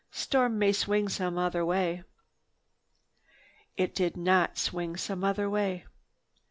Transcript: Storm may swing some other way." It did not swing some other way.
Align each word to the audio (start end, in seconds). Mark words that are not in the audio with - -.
Storm 0.09 0.57
may 0.57 0.71
swing 0.71 1.07
some 1.07 1.37
other 1.37 1.63
way." 1.63 2.03
It 3.77 3.93
did 3.93 4.17
not 4.17 4.57
swing 4.57 4.97
some 4.97 5.23
other 5.23 5.47
way. 5.47 5.85